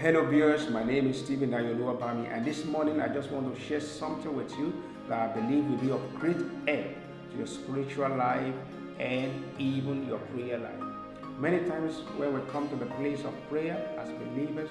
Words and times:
Hello 0.00 0.24
viewers, 0.24 0.70
my 0.70 0.82
name 0.82 1.08
is 1.10 1.18
Stephen 1.18 1.50
Ayoluwabami 1.50 2.32
and 2.32 2.42
this 2.42 2.64
morning 2.64 3.02
I 3.02 3.08
just 3.08 3.30
want 3.30 3.54
to 3.54 3.60
share 3.60 3.82
something 3.82 4.34
with 4.34 4.50
you 4.58 4.72
that 5.10 5.18
I 5.28 5.38
believe 5.38 5.66
will 5.66 5.76
be 5.76 5.90
of 5.90 6.00
great 6.14 6.38
help 6.38 6.86
to 7.32 7.36
your 7.36 7.46
spiritual 7.46 8.08
life 8.16 8.54
and 8.98 9.30
even 9.58 10.06
your 10.06 10.18
prayer 10.32 10.56
life. 10.56 11.20
Many 11.38 11.68
times 11.68 11.96
when 12.16 12.32
we 12.32 12.40
come 12.50 12.66
to 12.70 12.76
the 12.76 12.86
place 12.86 13.24
of 13.24 13.34
prayer 13.50 13.76
as 13.98 14.08
believers, 14.08 14.70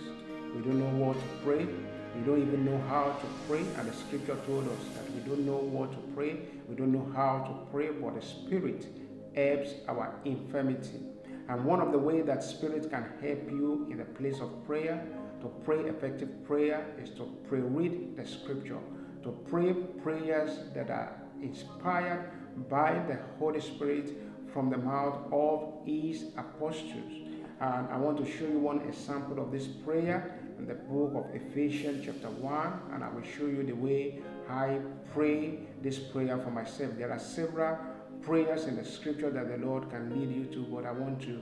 we 0.55 0.63
don't 0.63 0.79
know 0.79 1.05
what 1.05 1.15
to 1.15 1.27
pray. 1.45 1.67
We 2.15 2.21
don't 2.25 2.41
even 2.41 2.65
know 2.65 2.81
how 2.89 3.11
to 3.21 3.25
pray 3.47 3.63
and 3.77 3.87
the 3.87 3.93
scripture 3.93 4.35
told 4.47 4.67
us 4.67 4.83
that 4.95 5.11
we 5.13 5.19
don't 5.29 5.45
know 5.45 5.57
what 5.57 5.91
to 5.91 5.99
pray. 6.15 6.39
We 6.67 6.75
don't 6.75 6.91
know 6.91 7.07
how 7.15 7.45
to 7.45 7.71
pray, 7.71 7.91
but 7.91 8.19
the 8.19 8.25
Spirit 8.25 8.87
helps 9.35 9.75
our 9.87 10.11
infirmity. 10.25 11.01
And 11.49 11.65
one 11.65 11.81
of 11.81 11.91
the 11.91 11.97
ways 11.97 12.25
that 12.27 12.43
Spirit 12.43 12.89
can 12.91 13.05
help 13.21 13.49
you 13.49 13.87
in 13.89 13.97
the 13.97 14.05
place 14.05 14.39
of 14.39 14.65
prayer, 14.67 15.03
to 15.41 15.47
pray 15.65 15.79
effective 15.79 16.45
prayer, 16.45 16.85
is 17.01 17.09
to 17.11 17.23
pray, 17.47 17.59
read 17.59 18.15
the 18.15 18.25
scripture, 18.25 18.77
to 19.23 19.31
pray 19.49 19.73
prayers 19.73 20.59
that 20.75 20.91
are 20.91 21.19
inspired 21.41 22.29
by 22.69 22.93
the 23.07 23.17
Holy 23.39 23.59
Spirit 23.59 24.11
from 24.53 24.69
the 24.69 24.77
mouth 24.77 25.17
of 25.31 25.73
His 25.85 26.25
apostles. 26.37 27.13
And 27.61 27.87
I 27.89 27.97
want 27.97 28.23
to 28.23 28.31
show 28.31 28.45
you 28.45 28.59
one 28.59 28.81
example 28.81 29.41
of 29.41 29.51
this 29.51 29.67
prayer 29.67 30.39
in 30.59 30.67
the 30.67 30.75
book 30.75 31.13
of 31.15 31.35
Ephesians, 31.35 32.05
chapter 32.05 32.29
1, 32.29 32.81
and 32.93 33.03
I 33.03 33.09
will 33.09 33.23
show 33.23 33.45
you 33.45 33.63
the 33.63 33.73
way 33.73 34.19
I 34.49 34.79
pray 35.13 35.59
this 35.81 35.97
prayer 35.97 36.37
for 36.37 36.51
myself. 36.51 36.91
There 36.97 37.11
are 37.11 37.19
several 37.19 37.77
prayers 38.21 38.65
in 38.65 38.75
the 38.75 38.85
scripture 38.85 39.29
that 39.29 39.47
the 39.49 39.65
Lord 39.65 39.89
can 39.89 40.09
lead 40.09 40.35
you 40.35 40.45
to, 40.53 40.63
but 40.63 40.85
I 40.85 40.91
want 40.91 41.21
to 41.23 41.39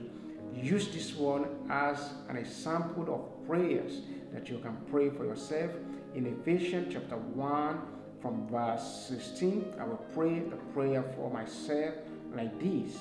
use 0.54 0.88
this 0.88 1.14
one 1.14 1.46
as 1.70 2.10
an 2.28 2.36
example 2.36 3.14
of 3.14 3.46
prayers 3.46 4.00
that 4.32 4.48
you 4.48 4.58
can 4.58 4.76
pray 4.90 5.10
for 5.10 5.24
yourself. 5.24 5.70
In 6.14 6.26
Ephesians 6.26 6.92
chapter 6.92 7.16
1, 7.16 7.80
from 8.20 8.48
verse 8.48 9.06
16, 9.08 9.74
I 9.80 9.84
will 9.84 10.04
pray 10.14 10.40
the 10.40 10.56
prayer 10.74 11.04
for 11.16 11.30
myself 11.30 11.94
like 12.34 12.58
this 12.60 12.98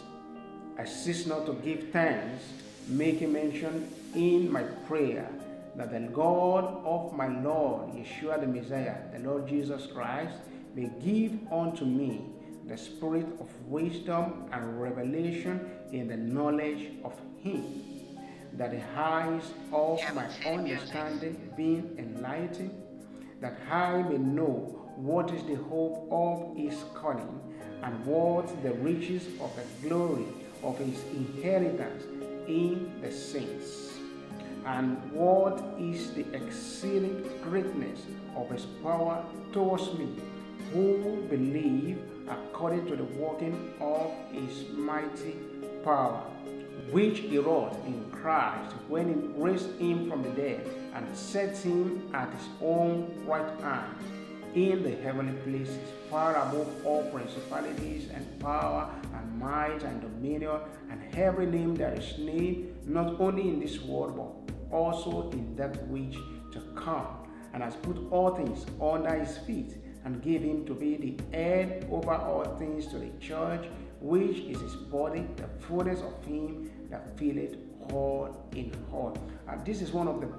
I 0.79 0.85
cease 0.85 1.25
not 1.25 1.47
to 1.47 1.53
give 1.53 1.89
thanks, 1.89 2.43
making 2.87 3.33
mention 3.33 3.91
in 4.13 4.51
my 4.51 4.61
prayer 4.87 5.27
that 5.75 5.91
the 5.91 5.99
God 5.99 6.81
of 6.85 7.13
my 7.13 7.27
Lord, 7.41 7.93
Yeshua 7.93 8.39
the 8.39 8.47
Messiah, 8.47 8.95
the 9.11 9.19
Lord 9.27 9.47
Jesus 9.47 9.87
Christ, 9.87 10.35
may 10.75 10.91
give 11.03 11.39
unto 11.51 11.83
me 11.83 12.21
the 12.67 12.77
spirit 12.77 13.25
of 13.39 13.49
wisdom 13.65 14.45
and 14.51 14.81
revelation 14.81 15.71
in 15.91 16.07
the 16.07 16.17
knowledge 16.17 16.91
of 17.03 17.13
Him, 17.39 17.63
that 18.53 18.71
the 18.71 18.83
eyes 18.99 19.43
of 19.71 19.99
my 20.13 20.27
understanding 20.45 21.51
being 21.55 21.95
enlightened, 21.97 22.71
that 23.39 23.57
I 23.71 24.01
may 24.01 24.17
know 24.17 24.91
what 24.97 25.31
is 25.31 25.43
the 25.43 25.55
hope 25.55 26.07
of 26.11 26.57
His 26.57 26.75
calling, 26.93 27.39
and 27.83 28.05
what 28.05 28.47
the 28.63 28.73
riches 28.73 29.27
of 29.39 29.51
the 29.55 29.87
glory 29.87 30.25
of 30.63 30.77
His 30.79 31.01
inheritance 31.13 32.03
in 32.47 32.99
the 33.01 33.11
saints, 33.11 33.93
and 34.65 35.11
what 35.13 35.63
is 35.79 36.11
the 36.11 36.25
exceeding 36.35 37.23
greatness 37.43 38.01
of 38.35 38.49
His 38.49 38.65
power 38.83 39.23
towards 39.53 39.93
me, 39.93 40.09
who 40.73 41.25
believe 41.29 41.99
according 42.57 42.87
to 42.87 42.95
the 42.95 43.03
working 43.21 43.71
of 43.79 44.11
his 44.31 44.67
mighty 44.69 45.35
power, 45.83 46.23
which 46.89 47.19
he 47.19 47.37
wrought 47.37 47.75
in 47.85 48.03
Christ 48.09 48.71
when 48.87 49.09
he 49.09 49.39
raised 49.39 49.79
him 49.79 50.09
from 50.09 50.23
the 50.23 50.29
dead 50.29 50.67
and 50.95 51.05
set 51.15 51.55
him 51.55 52.09
at 52.15 52.33
his 52.33 52.47
own 52.59 53.13
right 53.27 53.47
hand 53.61 53.95
in 54.55 54.81
the 54.81 54.89
heavenly 55.03 55.33
places, 55.43 55.77
far 56.09 56.31
above 56.31 56.67
all 56.83 57.03
principalities 57.11 58.09
and 58.11 58.25
power 58.39 58.89
and 59.13 59.39
might 59.39 59.83
and 59.83 60.01
dominion 60.01 60.59
and 60.89 61.15
every 61.15 61.45
name 61.45 61.75
that 61.75 61.95
is 61.95 62.17
named, 62.17 62.75
not 62.87 63.21
only 63.21 63.49
in 63.49 63.59
this 63.59 63.79
world 63.83 64.15
but 64.17 64.75
also 64.75 65.29
in 65.29 65.55
that 65.55 65.87
which 65.89 66.15
to 66.51 66.59
come, 66.75 67.05
and 67.53 67.61
has 67.61 67.75
put 67.75 67.99
all 68.09 68.33
things 68.33 68.65
under 68.81 69.13
his 69.13 69.37
feet 69.37 69.75
and 70.07 70.21
gave 70.21 70.41
him 70.41 70.65
to 70.65 70.73
be 70.73 70.95
the 70.95 71.37
head 71.37 71.85
over 71.91 72.13
all 72.13 72.45
things 72.57 72.87
to 72.87 72.97
the 72.97 73.11
church, 73.19 73.65
which 73.99 74.37
is 74.37 74.57
his 74.61 74.73
body, 74.73 75.27
the 75.35 75.49
fullness 75.65 75.99
of 75.99 76.25
him 76.25 76.71
that 76.89 77.17
filleth 77.19 77.57
all 77.91 78.47
in 78.55 78.71
all. 78.93 79.17
And 79.49 79.65
this 79.65 79.81
is 79.81 79.91
one 79.91 80.07
of 80.07 80.21
the 80.21 80.29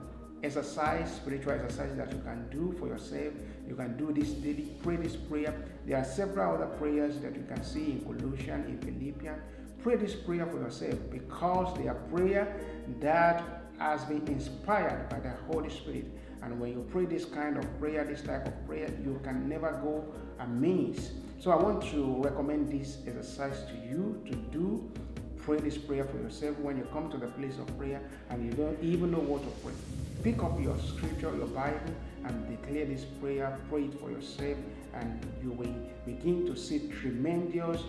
exercise, 0.43 1.15
spiritual 1.15 1.53
exercises 1.53 1.99
that 1.99 2.11
you 2.11 2.19
can 2.21 2.49
do 2.49 2.75
for 2.79 2.89
yourself. 2.89 3.35
You 3.69 3.75
can 3.75 3.99
do 3.99 4.11
this 4.11 4.31
daily, 4.31 4.73
pray 4.83 4.97
this 4.97 5.17
prayer. 5.17 5.55
There 5.85 5.99
are 5.99 6.05
several 6.05 6.55
other 6.55 6.73
prayers 6.79 7.21
that 7.21 7.37
you 7.37 7.45
can 7.47 7.63
see 7.63 7.93
in 7.93 8.01
Colossians, 8.01 8.69
in 8.69 8.79
Philippians. 8.79 9.43
Pray 9.83 9.97
this 9.97 10.15
prayer 10.15 10.47
for 10.47 10.61
yourself 10.61 10.99
because 11.11 11.77
they 11.77 11.89
are 11.89 12.01
prayer 12.17 12.59
that 13.01 13.68
has 13.79 14.05
been 14.05 14.27
inspired 14.27 15.09
by 15.09 15.21
the 15.21 15.33
Holy 15.51 15.71
Spirit. 15.71 16.07
And 16.43 16.61
when 16.61 16.73
you 16.73 16.87
pray 16.91 17.05
this 17.05 17.25
kind 17.25 17.57
of 17.57 17.81
prayer, 17.81 18.05
this 18.05 18.23
type 18.23 18.47
of 18.47 18.67
prayer, 18.67 18.91
you 19.05 19.21
can 19.25 19.49
never 19.49 19.73
go 19.83 20.05
amiss. 20.41 21.13
So 21.39 21.51
I 21.51 21.57
want 21.57 21.83
to 21.91 22.23
recommend 22.23 22.71
this 22.71 22.99
exercise 23.07 23.65
to 23.69 23.75
you 23.89 24.21
to 24.27 24.35
do. 24.35 24.91
Pray 25.39 25.59
this 25.59 25.79
prayer 25.79 26.05
for 26.05 26.19
yourself 26.19 26.59
when 26.59 26.77
you 26.77 26.87
come 26.93 27.11
to 27.11 27.17
the 27.17 27.29
place 27.29 27.59
of 27.59 27.79
prayer 27.79 28.03
and 28.31 28.45
you 28.45 28.53
don't 28.53 28.79
even 28.83 29.11
know 29.11 29.21
what 29.21 29.43
to 29.43 29.49
pray. 29.63 29.73
Pick 30.23 30.43
up 30.43 30.61
your 30.61 30.77
scripture, 30.79 31.35
your 31.37 31.47
Bible, 31.47 31.95
and 32.25 32.49
declare 32.49 32.85
this 32.87 33.05
prayer. 33.05 33.57
Pray 33.71 33.85
it 33.85 34.01
for 34.01 34.11
yourself, 34.11 34.59
and 34.95 35.25
you 35.43 35.53
will 35.53 35.75
begin 36.05 36.45
to 36.47 36.57
see 36.57 36.89
tremendous 37.01 37.83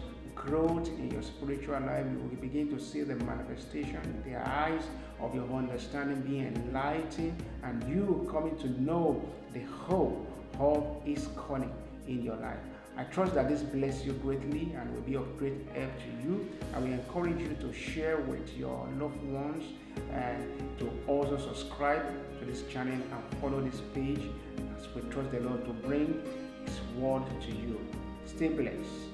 growth 0.45 0.88
in 0.88 1.11
your 1.11 1.22
spiritual 1.22 1.79
life. 1.81 2.05
You 2.11 2.19
will 2.19 2.41
begin 2.41 2.69
to 2.69 2.79
see 2.79 3.01
the 3.03 3.16
manifestation, 3.16 4.01
in 4.03 4.31
the 4.31 4.38
eyes 4.38 4.83
of 5.19 5.35
your 5.35 5.50
understanding 5.51 6.22
being 6.22 6.47
enlightened, 6.55 7.44
and 7.63 7.83
you 7.89 8.27
coming 8.31 8.57
to 8.59 8.81
know 8.81 9.22
the 9.53 9.61
hope 9.61 10.27
of 10.59 11.01
His 11.05 11.27
calling 11.35 11.72
in 12.07 12.23
your 12.23 12.38
life. 12.38 12.57
I 12.97 13.03
trust 13.03 13.33
that 13.35 13.47
this 13.47 13.61
bless 13.61 14.03
you 14.03 14.13
greatly 14.13 14.73
and 14.77 14.94
will 14.94 15.01
be 15.01 15.16
of 15.16 15.38
great 15.38 15.53
help 15.73 15.91
to 16.00 16.27
you. 16.27 16.50
I 16.73 16.79
will 16.79 16.88
encourage 16.88 17.39
you 17.39 17.56
to 17.61 17.73
share 17.73 18.17
with 18.17 18.57
your 18.57 18.89
loved 19.00 19.23
ones 19.23 19.63
and 20.11 20.44
to 20.79 20.91
also 21.07 21.38
subscribe 21.38 22.06
to 22.39 22.45
this 22.45 22.63
channel 22.63 22.94
and 22.94 23.39
follow 23.41 23.61
this 23.61 23.81
page 23.94 24.23
as 24.77 24.88
we 24.94 25.01
trust 25.11 25.31
the 25.31 25.39
Lord 25.39 25.63
to 25.66 25.71
bring 25.88 26.21
His 26.66 26.79
word 26.97 27.23
to 27.41 27.51
you. 27.51 27.79
Stay 28.25 28.50
blessed. 28.50 29.08